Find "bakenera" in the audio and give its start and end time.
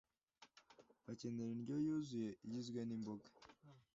1.05-1.51